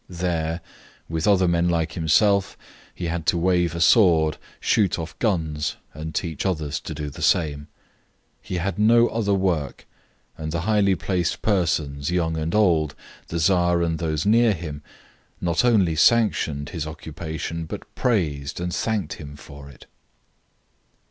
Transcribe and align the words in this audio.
There, 0.09 0.61
with 1.07 1.27
other 1.27 1.47
men 1.47 1.69
like 1.69 1.91
himself, 1.91 2.57
he 2.91 3.05
had 3.05 3.27
to 3.27 3.37
wave 3.37 3.75
a 3.75 3.79
sword, 3.79 4.37
shoot 4.59 4.97
off 4.97 5.13
guns, 5.19 5.75
and 5.93 6.15
teach 6.15 6.43
others 6.43 6.79
to 6.79 6.95
do 6.95 7.11
the 7.11 7.21
same. 7.21 7.67
He 8.41 8.55
had 8.55 8.79
no 8.79 9.09
other 9.09 9.35
work, 9.35 9.85
and 10.39 10.51
the 10.51 10.61
highly 10.61 10.95
placed 10.95 11.43
persons, 11.43 12.09
young 12.09 12.35
and 12.35 12.55
old, 12.55 12.95
the 13.27 13.37
Tsar 13.37 13.83
and 13.83 13.99
those 13.99 14.25
near 14.25 14.53
him, 14.55 14.81
not 15.39 15.63
only 15.63 15.95
sanctioned 15.95 16.69
his 16.69 16.87
occupation 16.87 17.65
but 17.65 17.93
praised 17.93 18.59
and 18.59 18.73
thanked 18.73 19.13
him 19.21 19.35
for 19.35 19.69
it. 19.69 19.85